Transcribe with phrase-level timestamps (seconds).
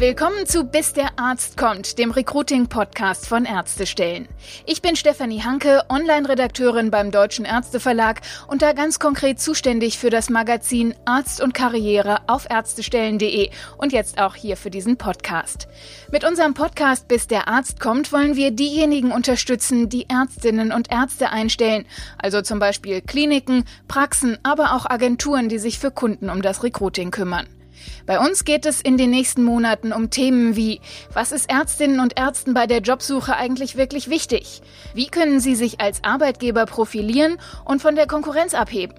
[0.00, 4.28] Willkommen zu Bis der Arzt kommt, dem Recruiting-Podcast von Ärztestellen.
[4.64, 10.30] Ich bin Stefanie Hanke, Online-Redakteurin beim Deutschen Ärzteverlag und da ganz konkret zuständig für das
[10.30, 15.68] Magazin Arzt und Karriere auf ärztestellen.de und jetzt auch hier für diesen Podcast.
[16.10, 21.28] Mit unserem Podcast Bis der Arzt kommt wollen wir diejenigen unterstützen, die Ärztinnen und Ärzte
[21.28, 21.84] einstellen,
[22.16, 27.10] also zum Beispiel Kliniken, Praxen, aber auch Agenturen, die sich für Kunden um das Recruiting
[27.10, 27.59] kümmern.
[28.06, 30.80] Bei uns geht es in den nächsten Monaten um Themen wie,
[31.12, 34.62] was ist Ärztinnen und Ärzten bei der Jobsuche eigentlich wirklich wichtig?
[34.94, 38.94] Wie können sie sich als Arbeitgeber profilieren und von der Konkurrenz abheben?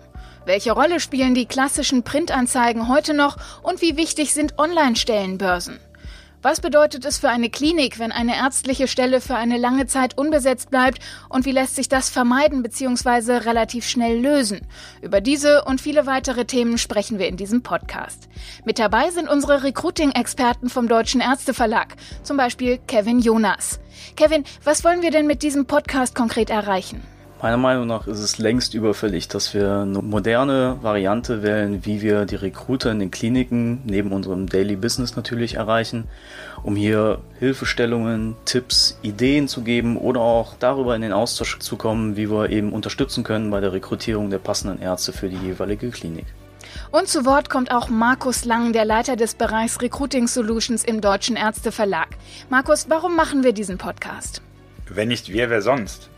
[0.45, 5.79] Welche Rolle spielen die klassischen Printanzeigen heute noch und wie wichtig sind Online-Stellenbörsen?
[6.43, 10.71] Was bedeutet es für eine Klinik, wenn eine ärztliche Stelle für eine lange Zeit unbesetzt
[10.71, 13.33] bleibt und wie lässt sich das vermeiden bzw.
[13.33, 14.61] relativ schnell lösen?
[15.03, 18.27] Über diese und viele weitere Themen sprechen wir in diesem Podcast.
[18.65, 23.79] Mit dabei sind unsere Recruiting-Experten vom Deutschen Ärzteverlag, zum Beispiel Kevin Jonas.
[24.15, 27.03] Kevin, was wollen wir denn mit diesem Podcast konkret erreichen?
[27.41, 32.25] Meiner Meinung nach ist es längst überfällig, dass wir eine moderne Variante wählen, wie wir
[32.25, 36.07] die Recruiter in den Kliniken neben unserem Daily Business natürlich erreichen,
[36.61, 42.15] um hier Hilfestellungen, Tipps, Ideen zu geben oder auch darüber in den Austausch zu kommen,
[42.15, 46.27] wie wir eben unterstützen können bei der Rekrutierung der passenden Ärzte für die jeweilige Klinik.
[46.91, 51.37] Und zu Wort kommt auch Markus Lang, der Leiter des Bereichs Recruiting Solutions im Deutschen
[51.37, 52.09] Ärzteverlag.
[52.51, 54.43] Markus, warum machen wir diesen Podcast?
[54.87, 56.10] Wenn nicht wir, wer sonst?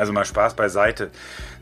[0.00, 1.10] Also mal Spaß beiseite.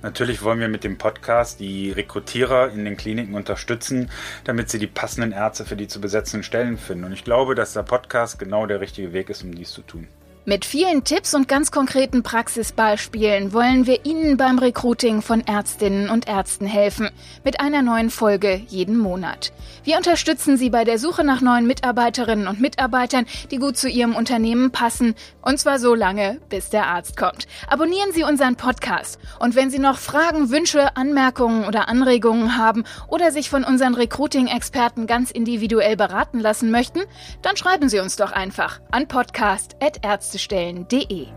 [0.01, 4.11] Natürlich wollen wir mit dem Podcast die Rekrutierer in den Kliniken unterstützen,
[4.45, 7.03] damit sie die passenden Ärzte für die zu besetzenden Stellen finden.
[7.03, 10.07] Und ich glaube, dass der Podcast genau der richtige Weg ist, um dies zu tun.
[10.49, 16.27] Mit vielen Tipps und ganz konkreten Praxisbeispielen wollen wir Ihnen beim Recruiting von Ärztinnen und
[16.27, 17.11] Ärzten helfen.
[17.45, 19.53] Mit einer neuen Folge jeden Monat.
[19.85, 24.17] Wir unterstützen Sie bei der Suche nach neuen Mitarbeiterinnen und Mitarbeitern, die gut zu Ihrem
[24.17, 25.15] Unternehmen passen.
[25.43, 27.47] Und zwar so lange, bis der Arzt kommt.
[27.69, 29.19] Abonnieren Sie unseren Podcast.
[29.41, 35.07] Und wenn Sie noch Fragen, Wünsche, Anmerkungen oder Anregungen haben oder sich von unseren Recruiting-Experten
[35.07, 37.01] ganz individuell beraten lassen möchten,
[37.43, 41.29] dann schreiben Sie uns doch einfach an podcast.ärzte stellen.de